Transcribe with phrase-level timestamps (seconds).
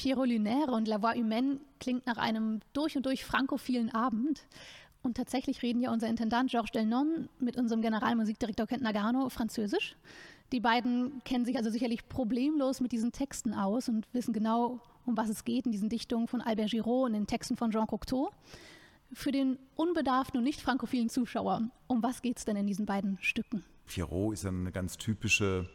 [0.00, 4.46] Pierrot Lunaire und La Voix Humaine klingt nach einem durch und durch frankophilen Abend.
[5.02, 9.96] Und tatsächlich reden ja unser Intendant Georges Delnon mit unserem Generalmusikdirektor Kent Nagano Französisch.
[10.52, 15.18] Die beiden kennen sich also sicherlich problemlos mit diesen Texten aus und wissen genau, um
[15.18, 18.30] was es geht in diesen Dichtungen von Albert Giraud und den Texten von Jean Cocteau.
[19.12, 23.18] Für den unbedarften und nicht frankophilen Zuschauer, um was geht es denn in diesen beiden
[23.20, 23.64] Stücken?
[23.84, 25.68] Pierrot ist eine ganz typische,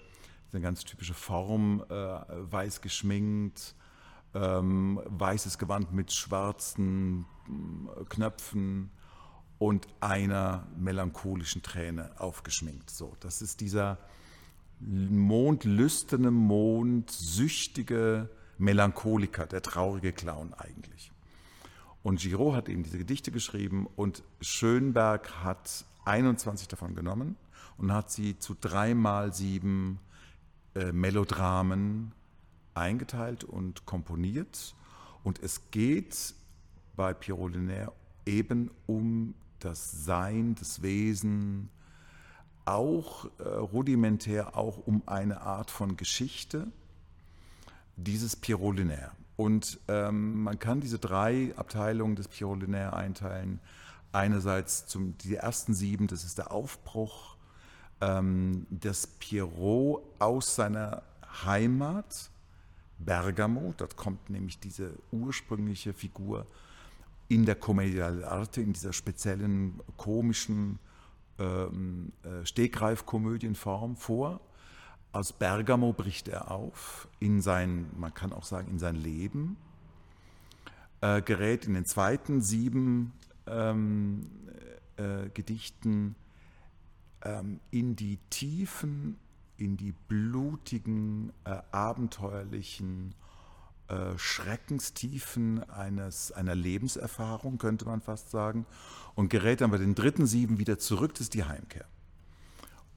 [0.51, 3.75] eine ganz typische Form, äh, weiß geschminkt,
[4.35, 8.91] ähm, weißes Gewand mit schwarzen äh, Knöpfen
[9.57, 12.89] und einer melancholischen Träne aufgeschminkt.
[12.89, 13.97] So, das ist dieser
[14.81, 21.13] mondlüsterne, mondsüchtige Melancholiker, der traurige Clown eigentlich.
[22.03, 27.37] Und Giraud hat eben diese Gedichte geschrieben und Schönberg hat 21 davon genommen
[27.77, 29.99] und hat sie zu dreimal sieben
[30.75, 32.11] äh, Melodramen
[32.75, 34.75] eingeteilt und komponiert.
[35.23, 36.35] Und es geht
[36.95, 37.93] bei Pierrot Lunaire
[38.25, 41.69] eben um das Sein, das Wesen,
[42.65, 46.67] auch äh, rudimentär auch um eine Art von Geschichte,
[47.95, 49.11] dieses Pierrot Lunaire.
[49.37, 53.59] Und ähm, man kann diese drei Abteilungen des Pierrot Lunaire einteilen.
[54.11, 57.35] Einerseits zum, die ersten sieben, das ist der Aufbruch,
[58.01, 61.03] ähm, des Pierrot aus seiner
[61.43, 62.29] Heimat,
[62.97, 66.47] Bergamo, dort kommt nämlich diese ursprüngliche Figur
[67.27, 70.79] in der Commedia dell'arte, in dieser speziellen komischen
[71.39, 74.41] ähm, äh, Stegreifkomödienform vor.
[75.11, 79.57] Aus Bergamo bricht er auf in sein, man kann auch sagen, in sein Leben,
[81.01, 83.13] äh, gerät in den zweiten sieben
[83.47, 84.29] ähm,
[84.97, 86.15] äh, Gedichten
[87.23, 89.17] ähm, in die tiefen,
[89.57, 93.15] in die blutigen, äh, abenteuerlichen
[93.87, 98.65] äh, Schreckenstiefen eines, einer Lebenserfahrung, könnte man fast sagen,
[99.13, 101.85] und gerät dann bei den dritten sieben wieder zurück, das ist die Heimkehr.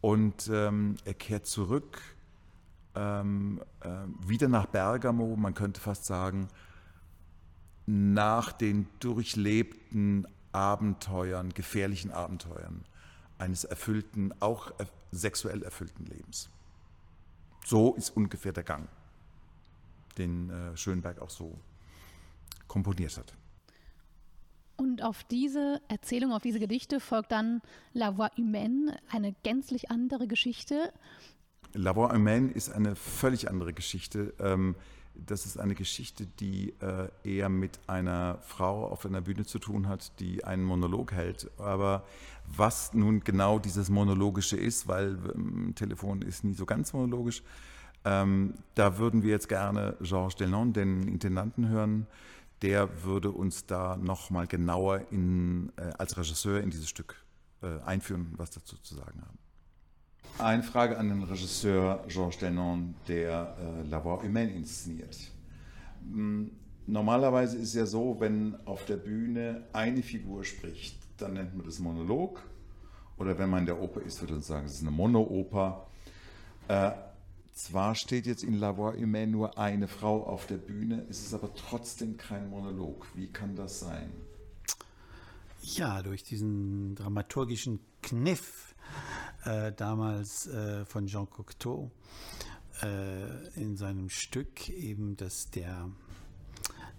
[0.01, 2.01] Und ähm, er kehrt zurück
[2.95, 3.89] ähm, äh,
[4.27, 6.49] wieder nach Bergamo, man könnte fast sagen,
[7.87, 12.85] nach den durchlebten Abenteuern, gefährlichen Abenteuern
[13.39, 14.73] eines erfüllten, auch
[15.11, 16.49] sexuell erfüllten Lebens.
[17.65, 18.89] So ist ungefähr der Gang,
[20.17, 21.59] den äh, Schönberg auch so
[22.67, 23.35] komponiert hat.
[24.77, 27.61] Und auf diese Erzählung, auf diese Gedichte folgt dann
[27.95, 30.93] La Voix Humaine, eine gänzlich andere Geschichte.
[31.75, 34.35] La Voix Humaine ist eine völlig andere Geschichte.
[34.39, 34.77] Ähm,
[35.27, 39.89] das ist eine Geschichte, die äh, eher mit einer Frau auf einer Bühne zu tun
[39.89, 41.51] hat, die einen Monolog hält.
[41.59, 42.05] Aber
[42.47, 47.43] was nun genau dieses Monologische ist, weil ähm, Telefon ist nie so ganz monologisch,
[48.05, 52.07] ähm, da würden wir jetzt gerne Georges Delnon, den Intendanten, hören,
[52.63, 57.17] der würde uns da nochmal genauer in, äh, als Regisseur in dieses Stück
[57.63, 59.39] äh, einführen, was dazu zu sagen haben.
[60.37, 65.17] Eine Frage an den Regisseur Georges Denon, der äh, La Voix Humaine inszeniert.
[66.03, 66.51] Hm,
[66.87, 71.67] normalerweise ist es ja so, wenn auf der Bühne eine Figur spricht, dann nennt man
[71.67, 72.43] das Monolog.
[73.17, 75.87] Oder wenn man in der Oper ist, würde man sagen, es ist eine Monooper.
[76.69, 76.93] Äh,
[77.53, 81.35] zwar steht jetzt in La Voix Humaine nur eine Frau auf der Bühne, ist es
[81.35, 83.07] aber trotzdem kein Monolog.
[83.15, 84.13] Wie kann das sein?
[85.61, 88.75] Ja, durch diesen dramaturgischen Kniff
[89.45, 91.91] äh, damals äh, von Jean Cocteau
[92.83, 95.91] äh, in seinem Stück eben, dass der,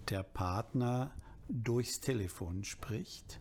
[0.10, 1.12] der Partner
[1.48, 3.40] durchs Telefon spricht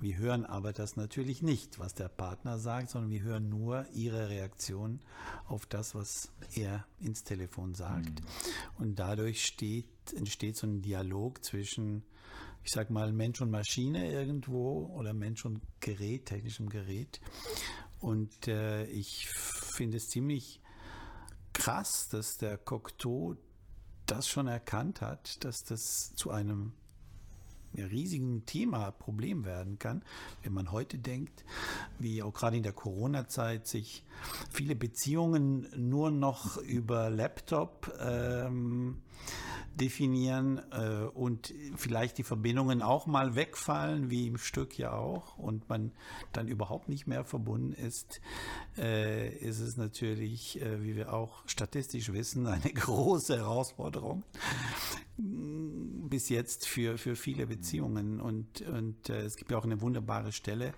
[0.00, 4.28] wir hören aber das natürlich nicht, was der Partner sagt, sondern wir hören nur ihre
[4.28, 5.00] Reaktion
[5.46, 8.20] auf das, was er ins Telefon sagt.
[8.20, 8.26] Mhm.
[8.78, 12.04] Und dadurch steht, entsteht so ein Dialog zwischen,
[12.62, 17.20] ich sag mal, Mensch und Maschine irgendwo oder Mensch und Gerät, technischem Gerät.
[18.00, 20.60] Und äh, ich finde es ziemlich
[21.52, 23.36] krass, dass der Cocteau
[24.06, 26.72] das schon erkannt hat, dass das zu einem
[27.76, 30.02] riesigen Thema, Problem werden kann,
[30.42, 31.44] wenn man heute denkt,
[31.98, 34.04] wie auch gerade in der Corona-Zeit sich
[34.50, 39.02] viele Beziehungen nur noch über Laptop ähm,
[39.80, 45.68] definieren äh, und vielleicht die Verbindungen auch mal wegfallen, wie im Stück ja auch, und
[45.68, 45.92] man
[46.32, 48.20] dann überhaupt nicht mehr verbunden ist,
[48.76, 54.24] äh, ist es natürlich, äh, wie wir auch statistisch wissen, eine große Herausforderung
[55.18, 58.20] bis jetzt für, für viele Beziehungen.
[58.20, 60.72] Und, und äh, es gibt ja auch eine wunderbare Stelle,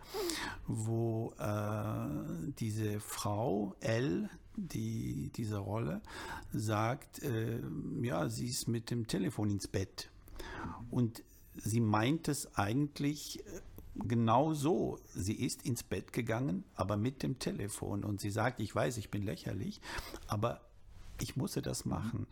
[0.67, 6.01] wo äh, diese Frau, L, die, diese Rolle,
[6.53, 7.61] sagt, äh,
[8.03, 10.11] ja, sie ist mit dem Telefon ins Bett.
[10.91, 11.23] Und
[11.57, 13.61] sie meint es eigentlich äh,
[13.95, 14.99] genau so.
[15.15, 18.05] Sie ist ins Bett gegangen, aber mit dem Telefon.
[18.05, 19.81] Und sie sagt, ich weiß, ich bin lächerlich,
[20.27, 20.61] aber
[21.21, 22.27] ich musste das machen.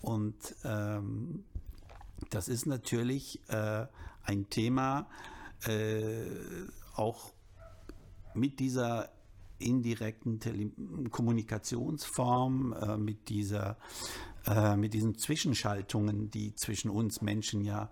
[0.00, 0.34] Und
[0.64, 1.44] ähm,
[2.30, 3.86] das ist natürlich äh,
[4.24, 5.06] ein Thema,
[5.66, 6.24] äh,
[6.94, 7.32] auch
[8.34, 9.10] mit dieser
[9.58, 10.70] indirekten Tele
[11.10, 13.76] Kommunikationsform, äh, mit dieser
[14.46, 17.90] äh, mit diesen Zwischenschaltungen, die zwischen uns Menschen ja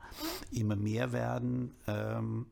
[0.50, 2.46] immer mehr werden, ähm,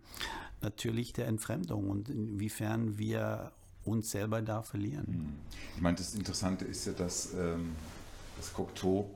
[0.63, 3.53] natürlich der Entfremdung und inwiefern wir
[3.85, 5.07] uns selber da verlieren.
[5.07, 5.33] Hm.
[5.77, 7.73] Ich meine, das Interessante ist ja, dass ähm,
[8.37, 9.11] das Cocteau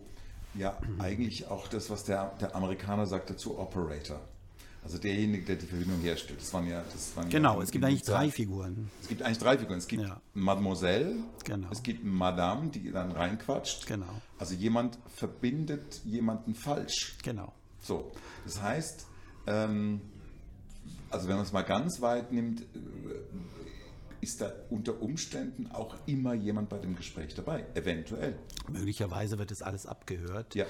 [0.54, 1.00] ja mhm.
[1.00, 4.20] eigentlich auch das, was der, der Amerikaner sagt dazu, Operator.
[4.84, 6.40] Also derjenige, der die Verbindung herstellt.
[6.40, 8.90] Das waren ja, das waren genau, ja es gibt eigentlich drei Figuren.
[9.00, 9.78] Es gibt eigentlich drei Figuren.
[9.78, 10.20] Es gibt ja.
[10.34, 11.68] Mademoiselle, genau.
[11.70, 13.86] es gibt Madame, die dann reinquatscht.
[13.86, 14.20] Genau.
[14.38, 17.16] Also jemand verbindet jemanden falsch.
[17.22, 17.54] Genau.
[17.80, 18.12] So,
[18.44, 19.06] das heißt,
[19.46, 20.02] ähm,
[21.08, 22.64] also wenn man es mal ganz weit nimmt, äh,
[24.24, 28.36] ist da unter Umständen auch immer jemand bei dem Gespräch dabei, eventuell.
[28.72, 30.64] Möglicherweise wird es alles abgehört ja.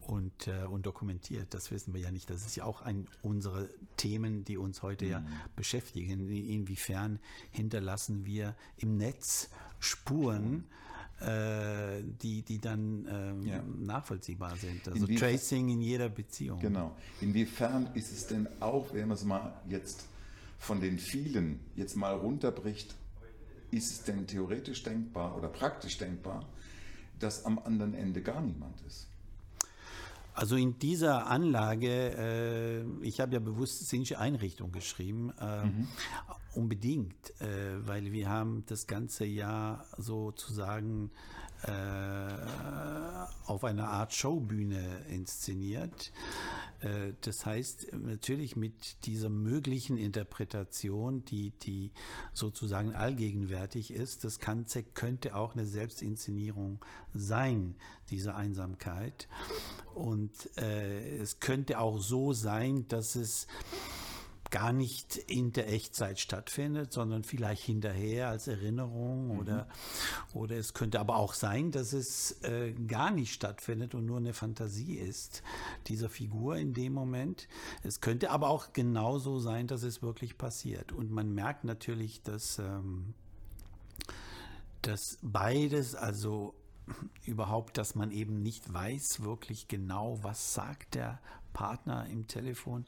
[0.00, 1.54] und, äh, und dokumentiert.
[1.54, 2.28] Das wissen wir ja nicht.
[2.28, 5.10] Das ist ja auch ein unserer Themen, die uns heute mhm.
[5.12, 6.28] ja beschäftigen.
[6.28, 7.20] Inwiefern
[7.52, 10.64] hinterlassen wir im Netz Spuren,
[11.20, 13.62] äh, die, die dann ähm, ja.
[13.62, 14.88] nachvollziehbar sind.
[14.88, 16.58] Also Inwiefern, Tracing in jeder Beziehung.
[16.58, 16.96] Genau.
[17.20, 20.06] Inwiefern ist es denn auch, wenn man es mal jetzt
[20.58, 22.94] von den vielen jetzt mal runterbricht,
[23.70, 26.46] ist es denn theoretisch denkbar oder praktisch denkbar,
[27.18, 29.08] dass am anderen Ende gar niemand ist?
[30.36, 35.88] Also in dieser Anlage, äh, ich habe ja bewusst szenische Einrichtung geschrieben, äh, mhm.
[36.54, 41.10] unbedingt, äh, weil wir haben das ganze Jahr sozusagen
[43.46, 46.12] auf einer Art Showbühne inszeniert.
[46.80, 51.90] Äh, das heißt, natürlich mit dieser möglichen Interpretation, die, die
[52.32, 57.76] sozusagen allgegenwärtig ist, das kann, könnte auch eine Selbstinszenierung sein,
[58.10, 59.28] diese Einsamkeit.
[59.94, 63.46] Und äh, es könnte auch so sein, dass es
[64.56, 69.38] gar nicht in der Echtzeit stattfindet, sondern vielleicht hinterher als Erinnerung mhm.
[69.38, 69.68] oder,
[70.32, 74.32] oder es könnte aber auch sein, dass es äh, gar nicht stattfindet und nur eine
[74.32, 75.42] Fantasie ist,
[75.88, 77.48] dieser Figur in dem Moment.
[77.82, 80.90] Es könnte aber auch genauso sein, dass es wirklich passiert.
[80.90, 83.12] Und man merkt natürlich, dass, ähm,
[84.80, 86.54] dass beides, also
[87.26, 91.20] überhaupt, dass man eben nicht weiß wirklich genau, was sagt der
[91.52, 92.86] Partner im Telefon,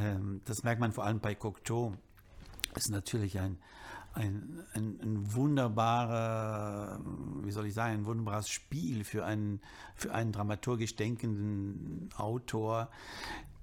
[0.00, 1.94] ähm, das merkt man vor allem bei Cocteau.
[2.74, 3.58] Ist natürlich ein,
[4.12, 7.00] ein, ein, ein, wunderbarer,
[7.42, 9.60] wie soll ich sagen, ein wunderbares Spiel für einen,
[9.94, 12.90] für einen dramaturgisch denkenden Autor,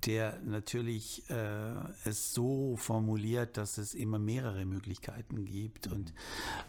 [0.05, 1.73] der natürlich äh,
[2.03, 5.87] es so formuliert, dass es immer mehrere Möglichkeiten gibt.
[5.87, 6.13] Und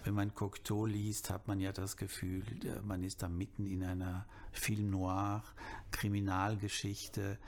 [0.05, 2.43] wenn man Cocteau liest, hat man ja das Gefühl,
[2.85, 5.44] man ist da mitten in einer Film noir,
[5.91, 7.38] Kriminalgeschichte.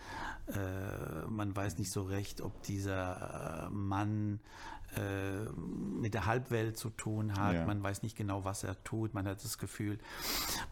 [0.47, 4.41] Äh, man weiß nicht so recht, ob dieser äh, Mann
[4.97, 5.48] äh,
[6.09, 7.53] mit der Halbwelt zu tun hat.
[7.53, 7.67] Ja.
[7.67, 9.13] Man weiß nicht genau, was er tut.
[9.13, 9.99] Man hat das Gefühl,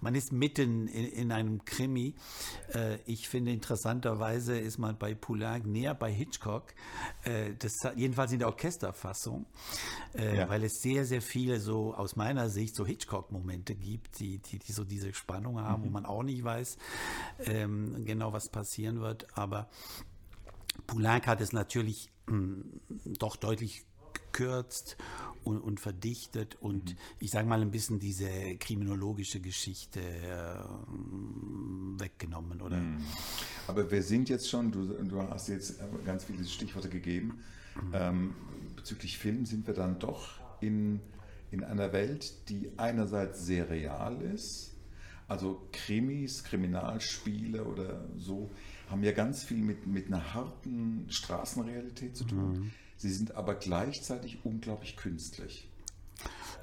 [0.01, 2.15] man ist mitten in, in einem Krimi.
[2.73, 6.73] Äh, ich finde interessanterweise ist man bei Poulenc näher bei Hitchcock,
[7.25, 9.45] äh, das, jedenfalls in der Orchesterfassung,
[10.15, 10.49] äh, ja.
[10.49, 14.73] weil es sehr, sehr viele so aus meiner Sicht so Hitchcock-Momente gibt, die, die, die,
[14.73, 15.87] so diese Spannung haben, mhm.
[15.89, 16.79] wo man auch nicht weiß
[17.45, 19.27] ähm, genau, was passieren wird.
[19.37, 19.69] Aber
[20.87, 22.81] Poulenc hat es natürlich mh, hm,
[23.19, 23.85] doch deutlich
[24.33, 24.97] gekürzt
[25.45, 26.97] und, und verdichtet und mhm.
[27.21, 28.29] ich sage mal ein bisschen diese
[28.59, 30.57] kriminologische Geschichte äh,
[31.99, 32.79] weggenommen, oder?
[32.79, 33.05] Mhm.
[33.69, 37.39] Aber wir sind jetzt schon, du, du hast jetzt ganz viele Stichworte gegeben,
[37.75, 37.91] mhm.
[37.95, 38.35] ähm,
[38.75, 41.01] bezüglich Film sind wir dann doch in,
[41.51, 44.73] in einer Welt, die einerseits sehr real ist,
[45.29, 48.51] also Krimis, Kriminalspiele oder so,
[48.89, 52.53] haben ja ganz viel mit, mit einer harten Straßenrealität zu tun.
[52.53, 52.71] Mhm.
[52.97, 55.69] Sie sind aber gleichzeitig unglaublich künstlich.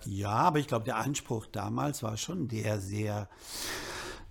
[0.05, 3.29] Ja, aber ich glaube, der Anspruch damals war schon der sehr,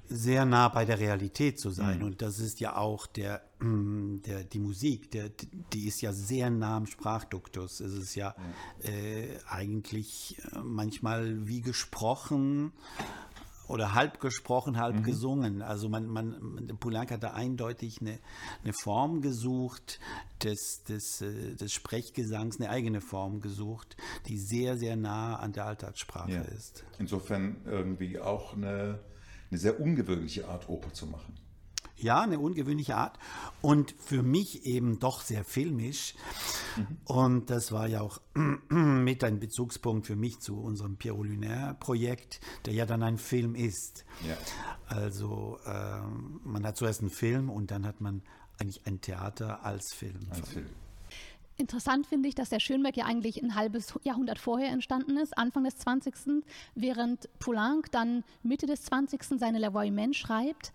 [0.09, 1.99] sehr nah bei der Realität zu sein.
[1.99, 2.05] Mhm.
[2.05, 5.31] Und das ist ja auch der, der, die Musik, der,
[5.73, 7.81] die ist ja sehr nah am Sprachduktus.
[7.81, 8.91] Es ist ja mhm.
[8.91, 12.73] äh, eigentlich äh, manchmal wie gesprochen
[13.73, 15.03] oder halb gesprochen, halb mhm.
[15.03, 15.63] gesungen.
[15.63, 18.19] Also man, man, Poulenc hat da eindeutig eine,
[18.63, 19.99] eine Form gesucht
[20.43, 23.97] des, des, äh, des Sprechgesangs, eine eigene Form gesucht,
[24.29, 26.43] die sehr, sehr nah an der Alltagssprache ja.
[26.43, 26.85] ist.
[26.99, 28.99] Insofern irgendwie auch eine,
[29.51, 31.35] eine sehr ungewöhnliche Art, Oper zu machen.
[31.97, 33.19] Ja, eine ungewöhnliche Art
[33.63, 36.15] und für mich eben doch sehr filmisch.
[36.77, 36.87] Mhm.
[37.05, 38.21] Und das war ja auch
[38.69, 44.05] mit ein Bezugspunkt für mich zu unserem Pierrot Lunaire-Projekt, der ja dann ein Film ist.
[44.27, 44.37] Ja.
[44.87, 46.01] Also äh,
[46.45, 48.23] man hat zuerst einen Film und dann hat man
[48.59, 50.21] eigentlich ein Theater als Film.
[50.31, 50.67] Als Film.
[51.57, 55.65] Interessant finde ich, dass der Schönberg ja eigentlich ein halbes Jahrhundert vorher entstanden ist, Anfang
[55.65, 56.43] des 20.,
[56.75, 59.23] während Poulenc dann Mitte des 20.
[59.39, 60.73] seine La Voix Humaine schreibt.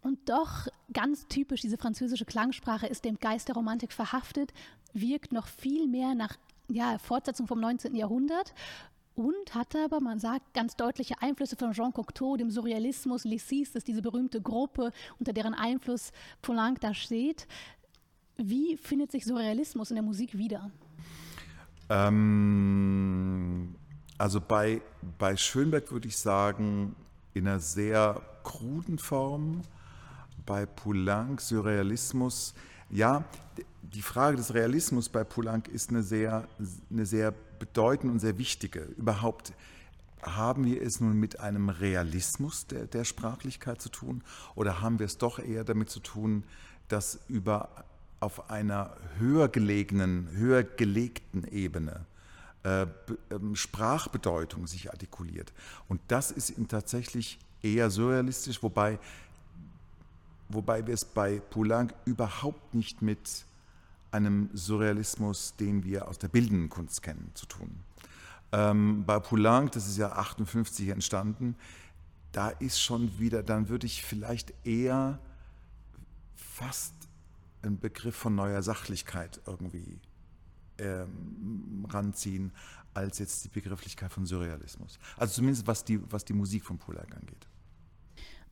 [0.00, 4.52] Und doch ganz typisch, diese französische Klangsprache ist dem Geist der Romantik verhaftet,
[4.92, 6.36] wirkt noch viel mehr nach
[6.68, 7.94] ja, Fortsetzung vom 19.
[7.94, 8.54] Jahrhundert
[9.14, 13.88] und hatte aber, man sagt, ganz deutliche Einflüsse von Jean Cocteau, dem Surrealismus, Lissis, ist
[13.88, 17.48] diese berühmte Gruppe, unter deren Einfluss Poulenc da steht.
[18.36, 20.70] Wie findet sich Surrealismus in der Musik wieder?
[21.88, 23.74] Ähm,
[24.18, 24.80] also bei,
[25.18, 26.94] bei Schönberg würde ich sagen,
[27.34, 29.62] in einer sehr kruden Form
[30.48, 32.54] bei Poulenc, Surrealismus.
[32.88, 33.22] Ja,
[33.82, 36.48] die Frage des Realismus bei Poulenc ist eine sehr,
[36.90, 38.80] eine sehr bedeutende und sehr wichtige.
[38.96, 39.52] Überhaupt
[40.22, 44.22] haben wir es nun mit einem Realismus der, der Sprachlichkeit zu tun
[44.54, 46.44] oder haben wir es doch eher damit zu tun,
[46.88, 47.68] dass über
[48.18, 52.06] auf einer höher gelegenen, höher gelegten Ebene
[52.62, 52.86] äh,
[53.30, 55.52] ähm, Sprachbedeutung sich artikuliert.
[55.88, 58.98] Und das ist tatsächlich eher surrealistisch, wobei
[60.48, 63.46] wobei wir es bei Poulenc überhaupt nicht mit
[64.10, 67.80] einem Surrealismus, den wir aus der bildenden Kunst kennen, zu tun.
[68.52, 71.56] Ähm, bei Poulenc, das ist ja 58 entstanden,
[72.32, 75.18] da ist schon wieder, dann würde ich vielleicht eher
[76.34, 76.94] fast
[77.62, 80.00] einen Begriff von neuer Sachlichkeit irgendwie
[80.78, 82.52] ähm, ranziehen,
[82.94, 84.98] als jetzt die Begrifflichkeit von Surrealismus.
[85.16, 87.46] Also zumindest was die, was die Musik von Poulenc angeht.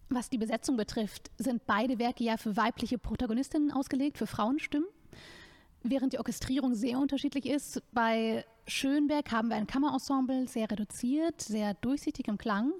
[0.09, 4.89] Was die Besetzung betrifft, sind beide Werke ja für weibliche Protagonistinnen ausgelegt, für Frauenstimmen.
[5.83, 11.75] Während die Orchestrierung sehr unterschiedlich ist, bei Schönberg haben wir ein Kammerensemble, sehr reduziert, sehr
[11.75, 12.73] durchsichtig im Klang.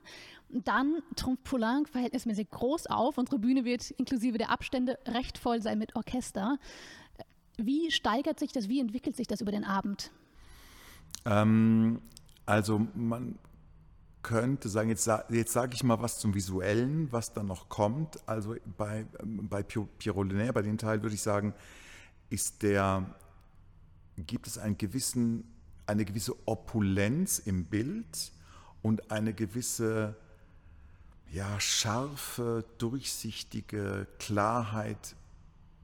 [0.49, 3.19] Dann trumpft Poulenc verhältnismäßig groß auf.
[3.19, 6.59] Unsere Bühne wird inklusive der Abstände recht voll sein mit Orchester.
[7.57, 10.11] Wie steigert sich das, wie entwickelt sich das über den Abend?
[11.25, 12.01] Ähm,
[12.45, 13.39] also man
[14.27, 18.19] könnte sagen, jetzt, jetzt sage ich mal was zum Visuellen, was dann noch kommt.
[18.29, 21.55] Also bei, ähm, bei Pierrot Lunaire, bei dem Teil würde ich sagen,
[22.29, 23.07] ist der,
[24.17, 25.45] gibt es einen gewissen,
[25.87, 28.33] eine gewisse Opulenz im Bild
[28.83, 30.17] und eine gewisse
[31.31, 35.15] ja, scharfe, durchsichtige Klarheit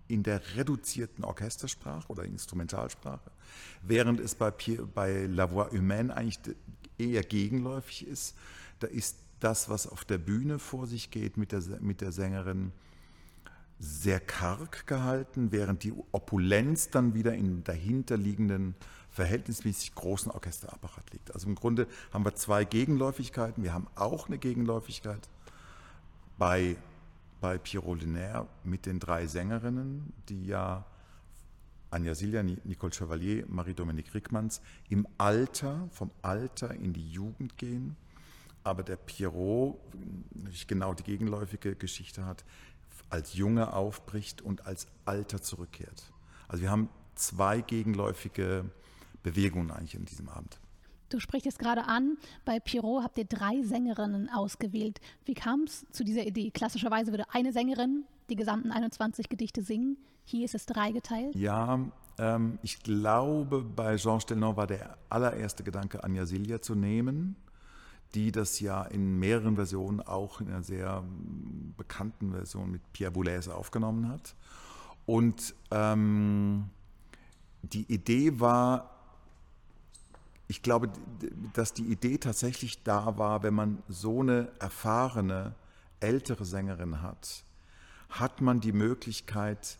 [0.09, 3.31] in der reduzierten Orchestersprache oder Instrumentalsprache,
[3.83, 6.41] während es bei, bei La Voix Humaine eigentlich
[7.03, 8.37] eher gegenläufig ist.
[8.81, 12.73] Da ist das, was auf der Bühne vor sich geht mit der, mit der Sängerin,
[13.79, 18.77] sehr karg gehalten, während die Opulenz dann wieder im dahinterliegenden
[19.11, 21.35] verhältnismäßig großen Orchesterapparat liegt.
[21.35, 23.65] Also im Grunde haben wir zwei Gegenläufigkeiten.
[23.65, 25.29] Wir haben auch eine Gegenläufigkeit
[26.39, 26.77] bei,
[27.41, 30.85] bei Pierrot Linaire mit den drei Sängerinnen, die ja
[31.93, 37.97] Anja Silja, Nicole Chevalier, Marie-Dominique Rickmanns im Alter, vom Alter in die Jugend gehen.
[38.65, 39.79] Aber der Pierrot
[40.67, 42.45] genau die gegenläufige Geschichte hat,
[43.11, 46.13] als Junge aufbricht und als Alter zurückkehrt.
[46.49, 48.71] Also wir haben zwei gegenläufige
[49.23, 50.59] Bewegungen eigentlich in diesem Abend.
[51.11, 54.99] Du sprichst es gerade an, bei Pierrot habt ihr drei Sängerinnen ausgewählt.
[55.27, 56.51] Wie kam es zu dieser Idee?
[56.51, 59.99] Klassischerweise würde eine Sängerin die gesamten 21 Gedichte singen.
[60.25, 61.35] Hier ist es dreigeteilt.
[61.35, 61.79] Ja,
[62.19, 67.37] ähm, ich glaube, bei Jean Stelnau war der allererste Gedanke, Anja Silja zu nehmen,
[68.15, 71.03] die das ja in mehreren Versionen, auch in einer sehr
[71.77, 74.35] bekannten Version mit Pierre Boulez aufgenommen hat.
[75.07, 76.69] Und ähm,
[77.63, 78.91] die Idee war,
[80.49, 80.91] ich glaube,
[81.55, 85.55] dass die Idee tatsächlich da war, wenn man so eine erfahrene,
[86.01, 87.45] ältere Sängerin hat,
[88.11, 89.79] hat man die Möglichkeit,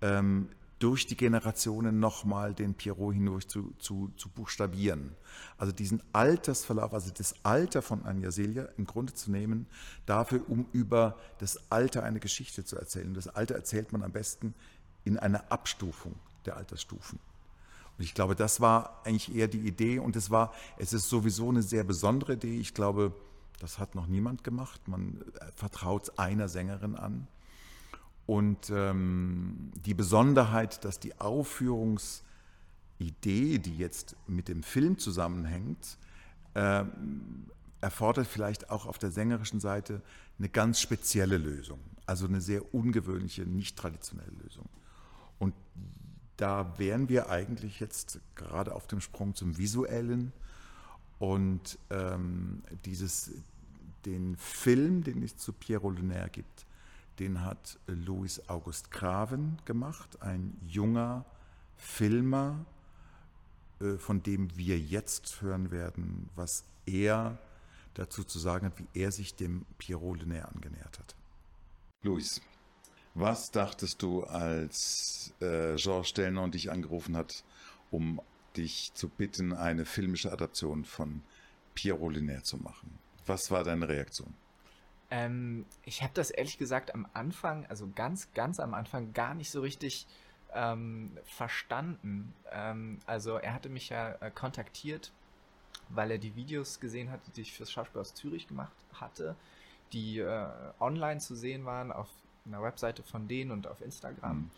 [0.00, 5.14] ähm, durch die Generationen nochmal den Pierrot hindurch zu, zu, zu, buchstabieren.
[5.58, 9.66] Also diesen Altersverlauf, also das Alter von Anja Silja im Grunde zu nehmen,
[10.06, 13.12] dafür, um über das Alter eine Geschichte zu erzählen.
[13.12, 14.54] Das Alter erzählt man am besten
[15.04, 16.14] in einer Abstufung
[16.46, 17.18] der Altersstufen.
[17.98, 21.50] Und ich glaube, das war eigentlich eher die Idee und es war, es ist sowieso
[21.50, 22.58] eine sehr besondere Idee.
[22.58, 23.12] Ich glaube,
[23.60, 24.88] Das hat noch niemand gemacht.
[24.88, 27.28] Man äh, vertraut einer Sängerin an.
[28.26, 35.98] Und ähm, die Besonderheit, dass die Aufführungsidee, die jetzt mit dem Film zusammenhängt,
[36.54, 36.84] äh,
[37.80, 40.02] erfordert vielleicht auch auf der sängerischen Seite
[40.38, 41.80] eine ganz spezielle Lösung.
[42.06, 44.68] Also eine sehr ungewöhnliche, nicht traditionelle Lösung.
[45.38, 45.54] Und
[46.36, 50.32] da wären wir eigentlich jetzt gerade auf dem Sprung zum Visuellen.
[51.18, 53.32] Und ähm, dieses,
[54.06, 56.66] den Film, den es zu Piero Lunaire gibt,
[57.20, 61.24] den hat Louis August Graven gemacht, ein junger
[61.76, 62.64] Filmer,
[63.80, 67.38] äh, von dem wir jetzt hören werden, was er
[67.94, 71.14] dazu zu sagen hat, wie er sich dem Piero Lunaire angenähert hat.
[72.02, 72.40] Louis,
[73.14, 77.44] was dachtest du, als äh, Georges Delnon dich angerufen hat,
[77.90, 78.20] um
[78.56, 81.22] dich zu bitten, eine filmische Adaption von
[81.74, 82.98] Pierre Lunaire zu machen?
[83.26, 84.32] Was war deine Reaktion?
[85.10, 89.50] Ähm, ich habe das ehrlich gesagt am Anfang, also ganz, ganz am Anfang, gar nicht
[89.50, 90.06] so richtig
[90.54, 92.32] ähm, verstanden.
[92.50, 95.12] Ähm, also er hatte mich ja äh, kontaktiert,
[95.88, 99.36] weil er die Videos gesehen hatte, die ich fürs Schauspiel aus Zürich gemacht hatte,
[99.92, 100.46] die äh,
[100.78, 102.08] online zu sehen waren auf
[102.46, 104.36] einer Webseite von denen und auf Instagram.
[104.36, 104.50] Mhm.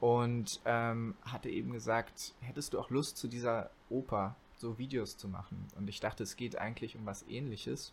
[0.00, 5.28] Und ähm, hatte eben gesagt, hättest du auch Lust zu dieser Oper so Videos zu
[5.28, 5.66] machen?
[5.76, 7.92] Und ich dachte, es geht eigentlich um was ähnliches.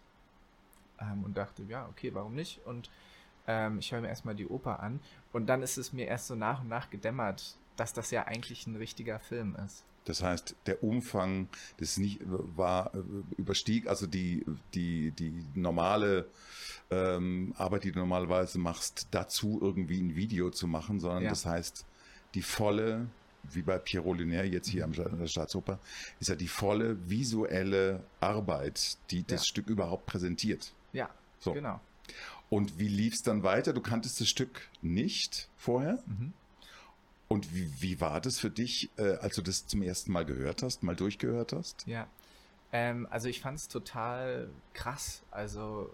[1.02, 2.66] Ähm, und dachte, ja, okay, warum nicht?
[2.66, 2.90] Und
[3.48, 5.00] ähm, ich höre mir erstmal die Oper an.
[5.34, 8.68] Und dann ist es mir erst so nach und nach gedämmert, dass das ja eigentlich
[8.68, 9.84] ein richtiger Film ist.
[10.06, 11.48] Das heißt, der Umfang
[11.80, 12.92] des nicht war
[13.38, 14.44] überstieg also die
[14.74, 16.28] die die normale
[16.90, 21.30] ähm, Arbeit, die du normalerweise machst, dazu irgendwie ein Video zu machen, sondern ja.
[21.30, 21.86] das heißt,
[22.34, 23.08] die volle,
[23.44, 25.80] wie bei Pierrot Lunaire jetzt hier am der Staatsoper,
[26.20, 29.46] ist ja die volle visuelle Arbeit, die das ja.
[29.46, 30.74] Stück überhaupt präsentiert.
[30.94, 31.54] Ja, so.
[31.54, 31.80] genau.
[32.50, 33.74] Und wie lief es dann weiter?
[33.74, 36.04] Du kanntest das Stück nicht vorher?
[36.06, 36.34] Mhm.
[37.28, 40.64] Und wie, wie war das für dich, äh, als du das zum ersten Mal gehört
[40.64, 41.88] hast, mal durchgehört hast?
[41.88, 42.08] Ja,
[42.74, 45.24] ähm, also ich fand es total krass.
[45.32, 45.90] Also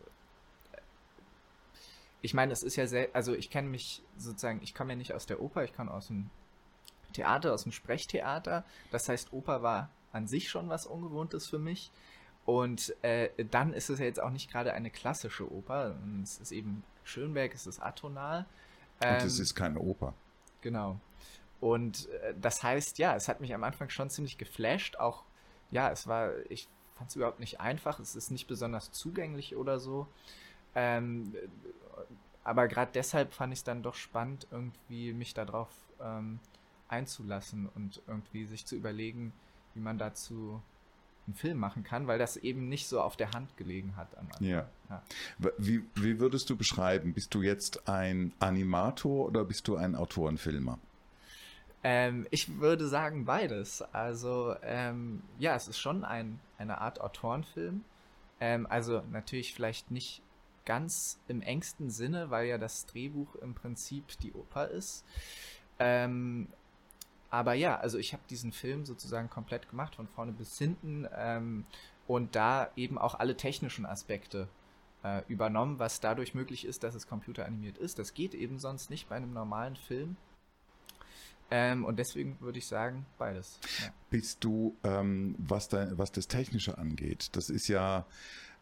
[2.21, 5.13] ich meine, es ist ja sehr, also ich kenne mich sozusagen, ich komme ja nicht
[5.13, 6.29] aus der Oper, ich komme aus dem
[7.13, 8.65] Theater, aus dem Sprechtheater.
[8.91, 11.91] Das heißt, Oper war an sich schon was Ungewohntes für mich.
[12.47, 15.97] Und äh, dann ist es ja jetzt auch nicht gerade eine klassische Oper.
[16.23, 18.45] Es ist eben Schönberg, es ist atonal.
[19.01, 20.13] Ähm, Und es ist keine Oper.
[20.61, 20.97] Genau.
[21.59, 24.95] Und äh, das heißt, ja, es hat mich am Anfang schon ziemlich geflasht.
[24.95, 25.25] Auch,
[25.71, 27.99] ja, es war, ich fand es überhaupt nicht einfach.
[27.99, 30.07] Es ist nicht besonders zugänglich oder so.
[30.73, 31.35] Ähm,
[32.45, 35.67] aber gerade deshalb fand ich es dann doch spannend, irgendwie mich darauf
[35.99, 36.39] ähm,
[36.87, 39.33] einzulassen und irgendwie sich zu überlegen,
[39.73, 40.61] wie man dazu
[41.27, 44.09] einen Film machen kann, weil das eben nicht so auf der Hand gelegen hat.
[44.39, 44.65] Ja.
[44.89, 45.01] ja.
[45.57, 47.13] Wie, wie würdest du beschreiben?
[47.13, 50.79] Bist du jetzt ein Animator oder bist du ein Autorenfilmer?
[51.83, 53.81] Ähm, ich würde sagen beides.
[53.81, 57.83] Also ähm, ja, es ist schon ein, eine Art Autorenfilm.
[58.39, 60.21] Ähm, also natürlich vielleicht nicht
[60.65, 65.05] ganz im engsten Sinne, weil ja das Drehbuch im Prinzip die Oper ist.
[65.79, 66.47] Ähm,
[67.29, 71.65] aber ja, also ich habe diesen Film sozusagen komplett gemacht, von vorne bis hinten ähm,
[72.07, 74.47] und da eben auch alle technischen Aspekte
[75.03, 77.99] äh, übernommen, was dadurch möglich ist, dass es computeranimiert ist.
[77.99, 80.15] Das geht eben sonst nicht bei einem normalen Film.
[81.49, 83.59] Ähm, und deswegen würde ich sagen, beides.
[83.81, 83.89] Ja.
[84.09, 88.05] Bist du, ähm, was, da, was das Technische angeht, das ist ja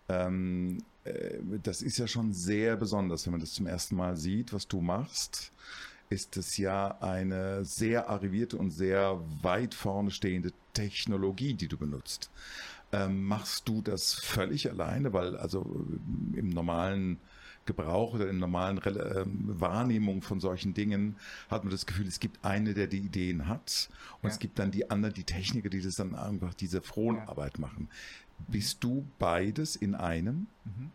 [0.07, 4.53] ähm, äh, das ist ja schon sehr besonders, wenn man das zum ersten Mal sieht,
[4.53, 5.51] was du machst.
[6.09, 12.29] Ist es ja eine sehr arrivierte und sehr weit vorne stehende Technologie, die du benutzt.
[12.91, 15.13] Ähm, machst du das völlig alleine?
[15.13, 15.85] Weil also
[16.33, 17.19] im normalen
[17.65, 21.17] Gebrauch oder in normalen äh, Wahrnehmung von solchen Dingen
[21.49, 23.89] hat man das Gefühl, es gibt eine, der die Ideen hat
[24.21, 24.29] und ja.
[24.29, 27.61] es gibt dann die anderen, die Techniker, die das dann einfach diese Fronarbeit ja.
[27.61, 27.89] machen.
[28.47, 30.47] Bist du beides in einem?
[30.65, 30.91] Mhm.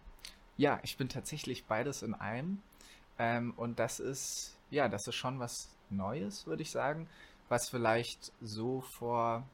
[0.57, 2.59] Ja, ich bin tatsächlich beides in einem.
[3.19, 7.09] Ähm, und das ist, ja, das ist schon was Neues, würde ich sagen,
[7.49, 9.45] was vielleicht so vor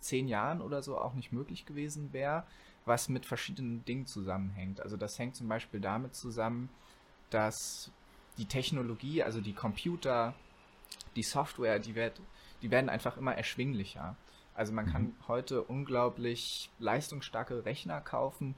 [0.00, 2.44] zehn Jahren oder so auch nicht möglich gewesen wäre,
[2.84, 4.80] was mit verschiedenen Dingen zusammenhängt.
[4.80, 6.68] Also das hängt zum Beispiel damit zusammen,
[7.30, 7.90] dass
[8.38, 10.34] die Technologie, also die Computer,
[11.14, 12.20] die Software, die, wird,
[12.62, 14.16] die werden einfach immer erschwinglicher.
[14.54, 15.14] Also man kann mhm.
[15.28, 18.54] heute unglaublich leistungsstarke Rechner kaufen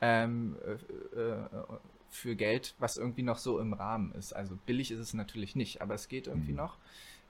[0.00, 1.46] ähm, äh, äh,
[2.12, 4.34] für Geld, was irgendwie noch so im Rahmen ist.
[4.34, 6.58] Also billig ist es natürlich nicht, aber es geht irgendwie mhm.
[6.58, 6.76] noch.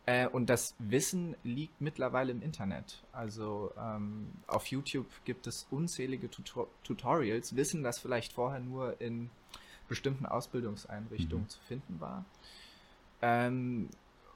[0.07, 3.05] Äh, und das Wissen liegt mittlerweile im Internet.
[3.13, 9.31] Also ähm, auf YouTube gibt es unzählige Tutor Tutorials, Wissen, das vielleicht vorher nur in
[9.89, 11.49] bestimmten Ausbildungseinrichtungen mhm.
[11.49, 12.25] zu finden war.
[13.23, 13.89] Ähm,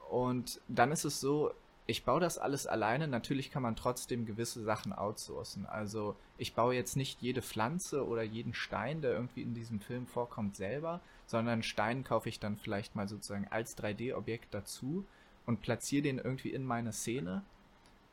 [0.09, 1.51] und dann ist es so,
[1.87, 3.07] ich baue das alles alleine.
[3.07, 5.65] Natürlich kann man trotzdem gewisse Sachen outsourcen.
[5.65, 10.05] Also ich baue jetzt nicht jede Pflanze oder jeden Stein, der irgendwie in diesem Film
[10.05, 15.05] vorkommt, selber, sondern Stein kaufe ich dann vielleicht mal sozusagen als 3D-Objekt dazu
[15.45, 17.41] und platziere den irgendwie in meine Szene.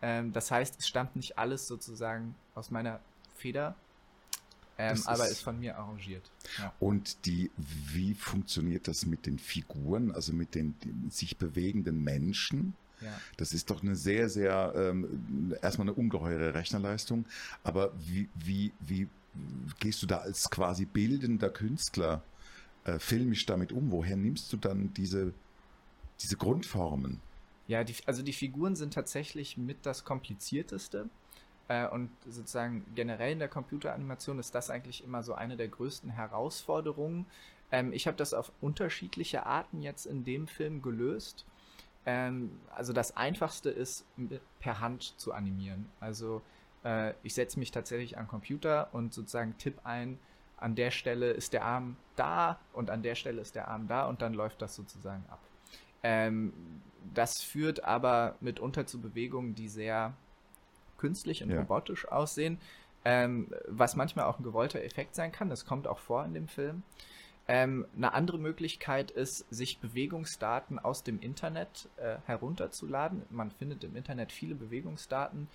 [0.00, 3.00] Ähm, das heißt, es stammt nicht alles sozusagen aus meiner
[3.34, 3.74] Feder,
[4.78, 6.30] ähm, aber ist von mir arrangiert.
[6.58, 6.72] Ja.
[6.78, 10.76] Und die, wie funktioniert das mit den Figuren, also mit den
[11.10, 12.74] sich bewegenden Menschen?
[13.04, 13.20] Ja.
[13.36, 17.26] Das ist doch eine sehr, sehr, ähm, erstmal eine ungeheure Rechnerleistung.
[17.62, 19.08] Aber wie, wie, wie
[19.78, 22.22] gehst du da als quasi bildender Künstler
[22.84, 23.90] äh, filmisch damit um?
[23.90, 25.34] Woher nimmst du dann diese,
[26.20, 27.20] diese Grundformen?
[27.66, 31.08] Ja, die, also die Figuren sind tatsächlich mit das komplizierteste.
[31.68, 36.10] Äh, und sozusagen generell in der Computeranimation ist das eigentlich immer so eine der größten
[36.10, 37.26] Herausforderungen.
[37.70, 41.46] Ähm, ich habe das auf unterschiedliche Arten jetzt in dem Film gelöst.
[42.06, 44.06] Ähm, also das Einfachste ist
[44.60, 45.88] per Hand zu animieren.
[46.00, 46.42] Also
[46.84, 50.18] äh, ich setze mich tatsächlich an Computer und sozusagen tipp ein,
[50.56, 54.06] an der Stelle ist der Arm da und an der Stelle ist der Arm da
[54.06, 55.40] und dann läuft das sozusagen ab.
[56.02, 56.52] Ähm,
[57.12, 60.14] das führt aber mitunter zu Bewegungen, die sehr
[60.96, 61.58] künstlich und ja.
[61.58, 62.58] robotisch aussehen,
[63.04, 65.50] ähm, was manchmal auch ein gewollter Effekt sein kann.
[65.50, 66.82] Das kommt auch vor in dem Film.
[67.46, 73.22] Ähm, eine andere Möglichkeit ist, sich Bewegungsdaten aus dem Internet äh, herunterzuladen.
[73.30, 75.48] Man findet im Internet viele Bewegungsdaten.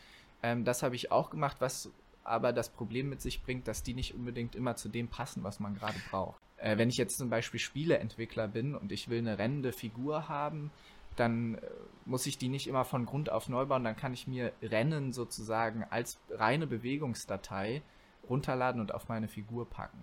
[0.43, 1.89] Ähm, das habe ich auch gemacht, was
[2.23, 5.59] aber das Problem mit sich bringt, dass die nicht unbedingt immer zu dem passen, was
[5.59, 6.39] man gerade braucht.
[6.57, 10.69] Äh, wenn ich jetzt zum Beispiel Spieleentwickler bin und ich will eine rennende Figur haben,
[11.15, 11.61] dann äh,
[12.05, 13.83] muss ich die nicht immer von Grund auf neu bauen.
[13.83, 17.81] Dann kann ich mir Rennen sozusagen als reine Bewegungsdatei
[18.29, 19.99] runterladen und auf meine Figur packen.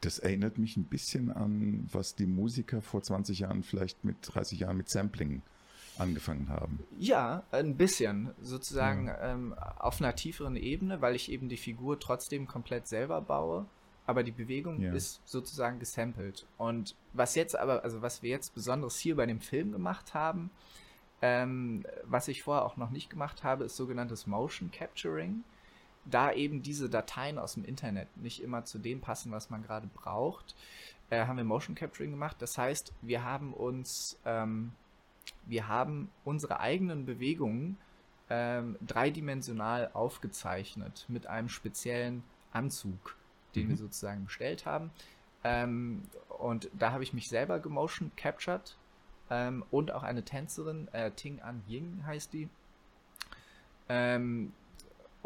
[0.00, 4.60] Das erinnert mich ein bisschen an, was die Musiker vor 20 Jahren, vielleicht mit 30
[4.60, 5.42] Jahren mit Sampling
[5.98, 6.78] angefangen haben.
[6.98, 8.30] Ja, ein bisschen.
[8.40, 9.32] Sozusagen ja.
[9.32, 13.66] ähm, auf einer tieferen Ebene, weil ich eben die Figur trotzdem komplett selber baue.
[14.06, 14.92] Aber die Bewegung ja.
[14.92, 16.46] ist sozusagen gesampelt.
[16.56, 20.50] Und was jetzt aber, also was wir jetzt besonders hier bei dem Film gemacht haben,
[21.20, 25.44] ähm, was ich vorher auch noch nicht gemacht habe, ist sogenanntes Motion Capturing
[26.04, 29.88] da eben diese Dateien aus dem Internet nicht immer zu dem passen, was man gerade
[29.94, 30.54] braucht,
[31.10, 32.36] äh, haben wir Motion Capturing gemacht.
[32.40, 34.72] Das heißt, wir haben uns, ähm,
[35.46, 37.78] wir haben unsere eigenen Bewegungen
[38.30, 43.16] ähm, dreidimensional aufgezeichnet mit einem speziellen Anzug,
[43.54, 43.68] den mhm.
[43.70, 44.90] wir sozusagen bestellt haben.
[45.44, 46.02] Ähm,
[46.38, 48.76] und da habe ich mich selber gemotion captured
[49.30, 52.48] ähm, und auch eine Tänzerin, äh, Ting An Ying heißt die.
[53.88, 54.52] Ähm,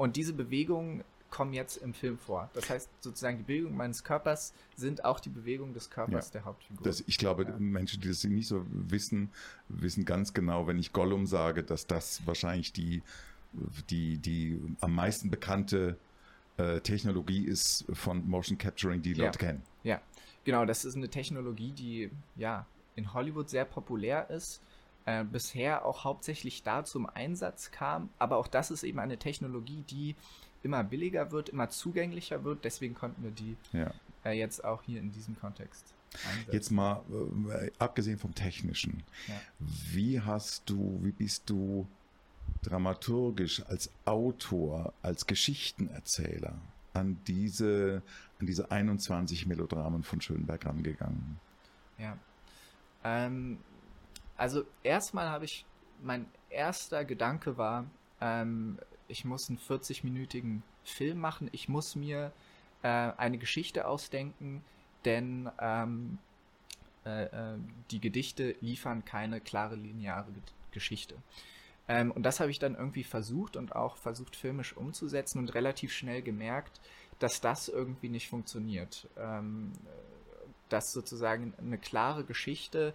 [0.02, 2.50] und diese Bewegungen kommen jetzt im Film vor.
[2.54, 6.32] Das heißt, sozusagen die Bewegungen meines Körpers sind auch die Bewegungen des Körpers ja.
[6.32, 6.82] der Hauptfigur.
[6.82, 7.56] Das, ich glaube, ja.
[7.56, 9.30] Menschen, die das nicht so wissen,
[9.68, 13.00] wissen ganz genau, wenn ich Gollum sage, dass das wahrscheinlich die,
[13.90, 15.96] die, die am meisten bekannte
[16.56, 19.46] äh, Technologie ist von Motion Capturing, die Leute ja.
[19.46, 19.62] kennen.
[19.84, 20.00] Ja,
[20.42, 20.64] genau.
[20.64, 24.60] Das ist eine Technologie, die ja in Hollywood sehr populär ist
[25.06, 28.08] äh, bisher auch hauptsächlich da zum Einsatz kam.
[28.18, 30.16] Aber auch das ist eben eine Technologie, die
[30.62, 32.64] immer billiger wird, immer zugänglicher wird.
[32.64, 33.92] Deswegen konnten wir die ja.
[34.24, 35.94] äh, jetzt auch hier in diesem Kontext
[36.26, 36.52] einsetzen.
[36.52, 37.02] Jetzt mal
[37.50, 39.40] äh, abgesehen vom Technischen, ja.
[39.58, 41.86] wie hast du, wie bist du
[42.62, 46.54] dramaturgisch als Autor, als Geschichtenerzähler
[46.94, 48.02] an diese,
[48.38, 51.40] an diese 21 Melodramen von Schönberg rangegangen?
[51.98, 52.16] Ja.
[53.04, 53.58] Ähm,
[54.42, 55.64] also erstmal habe ich,
[56.02, 57.86] mein erster Gedanke war,
[58.20, 58.76] ähm,
[59.06, 62.32] ich muss einen 40-minütigen Film machen, ich muss mir
[62.82, 64.64] äh, eine Geschichte ausdenken,
[65.04, 66.18] denn ähm,
[67.06, 67.58] äh, äh,
[67.92, 70.32] die Gedichte liefern keine klare lineare
[70.72, 71.14] Geschichte.
[71.86, 75.92] Ähm, und das habe ich dann irgendwie versucht und auch versucht filmisch umzusetzen und relativ
[75.92, 76.80] schnell gemerkt,
[77.20, 79.08] dass das irgendwie nicht funktioniert.
[79.16, 79.70] Ähm,
[80.68, 82.92] dass sozusagen eine klare Geschichte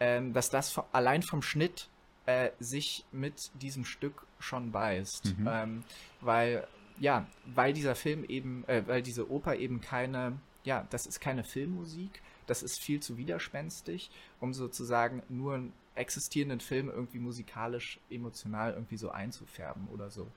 [0.00, 1.88] ähm, dass das allein vom Schnitt
[2.26, 5.36] äh, sich mit diesem Stück schon beißt.
[5.38, 5.48] Mhm.
[5.50, 5.84] Ähm,
[6.20, 6.66] weil,
[6.98, 11.44] ja, weil dieser Film eben, äh, weil diese Oper eben keine, ja, das ist keine
[11.44, 18.74] Filmmusik, das ist viel zu widerspenstig, um sozusagen nur einen existierenden Film irgendwie musikalisch, emotional
[18.74, 20.28] irgendwie so einzufärben oder so.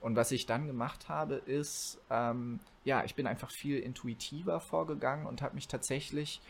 [0.00, 5.26] Und was ich dann gemacht habe, ist, ähm, ja, ich bin einfach viel intuitiver vorgegangen
[5.26, 6.40] und habe mich tatsächlich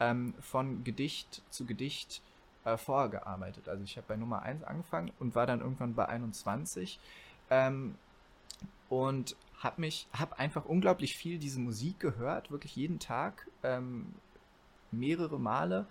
[0.00, 2.22] ähm, von Gedicht zu Gedicht
[2.64, 3.68] äh, vorher gearbeitet.
[3.68, 6.98] Also ich habe bei Nummer 1 angefangen und war dann irgendwann bei 21
[7.50, 7.94] ähm,
[8.88, 14.14] und habe mich, habe einfach unglaublich viel diese Musik gehört, wirklich jeden Tag, ähm,
[14.90, 15.86] mehrere Male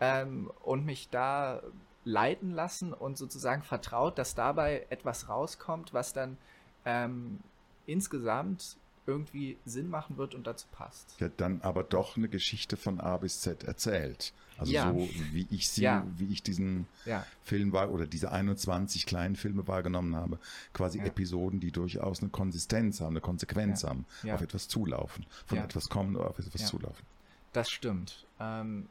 [0.00, 1.62] ähm, und mich da
[2.04, 6.36] leiten lassen und sozusagen vertraut, dass dabei etwas rauskommt, was dann
[6.84, 7.38] ähm,
[7.86, 11.16] insgesamt irgendwie Sinn machen wird und dazu passt.
[11.20, 14.32] Ja, dann aber doch eine Geschichte von A bis Z erzählt.
[14.58, 14.92] Also Ja.
[14.92, 16.06] so wie ich sie, Ja.
[16.16, 17.26] wie ich diesen Ja.
[17.42, 20.38] Film war oder diese 21 kleinen Filme wahrgenommen habe,
[20.72, 21.00] quasi.
[21.00, 26.14] Episoden, die durchaus eine Konsistenz haben, eine Konsequenz haben, auf etwas zulaufen, von etwas kommen
[26.16, 27.04] oder auf etwas zulaufen.
[27.52, 28.24] Das stimmt.
[28.38, 28.88] Ähm,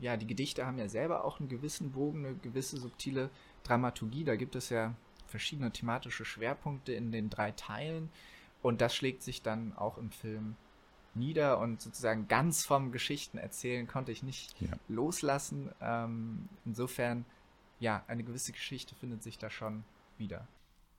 [0.00, 3.30] ja, die Gedichte haben ja selber auch einen gewissen Bogen, eine gewisse subtile
[3.62, 4.24] Dramaturgie.
[4.24, 4.94] Da gibt es ja
[5.28, 8.10] verschiedene thematische Schwerpunkte in den drei Teilen
[8.64, 10.56] und das schlägt sich dann auch im Film
[11.14, 14.68] nieder und sozusagen ganz vom Geschichten erzählen konnte ich nicht Ja.
[14.88, 15.70] loslassen.
[15.82, 17.26] Ähm, insofern,
[17.78, 19.84] ja, eine gewisse Geschichte findet sich da schon
[20.16, 20.48] wieder.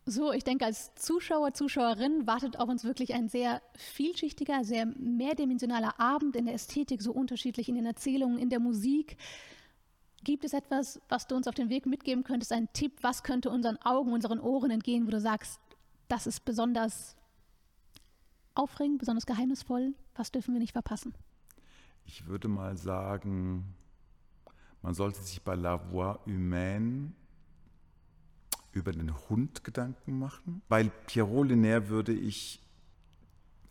[0.06, 5.99] So, ich denke, als Zuschauer, Zuschauerin wartet auf uns wirklich ein sehr vielschichtiger, sehr mehrdimensionaler
[5.99, 9.17] Abend in der Ästhetik, so unterschiedlich in den Erzählungen, in der Musik.
[10.23, 13.49] Gibt es etwas, was du uns auf den Weg mitgeben könntest, ein Tipp, was könnte
[13.49, 15.60] unseren Augen, unseren Ohren entgehen, wo du sagst,
[16.08, 17.15] das ist besonders
[18.56, 21.13] aufregend, besonders geheimnisvoll, was dürfen wir nicht verpassen?
[22.06, 23.76] Ich würde mal sagen,
[24.82, 27.12] man sollte sich bei La Voix Humaine
[28.72, 30.62] über den Hund Gedanken machen.
[30.68, 32.62] Bei Pierrot Linaire würde ich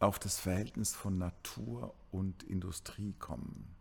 [0.01, 3.75] auf das Verhältnis von Natur und Industrie kommen.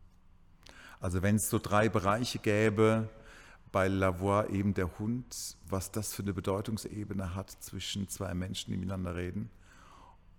[0.99, 3.09] Also wenn es so drei Bereiche gäbe,
[3.71, 8.71] bei La Voix eben der Hund, was das für eine Bedeutungsebene hat zwischen zwei Menschen,
[8.71, 9.49] die miteinander reden.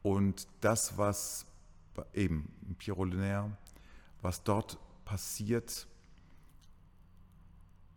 [0.04, 1.46] Und das, was
[2.12, 3.56] eben im Pierrot Linaire,
[4.20, 5.86] was dort passiert,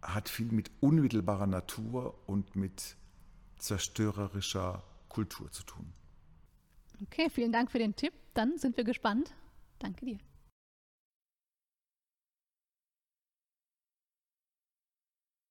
[0.02, 2.96] hat viel mit unmittelbarer Natur und mit
[3.58, 5.92] zerstörerischer Kultur zu tun.
[7.04, 8.14] Okay, vielen Dank für den Tipp.
[8.34, 9.34] Dann sind wir gespannt.
[9.78, 10.18] Danke dir.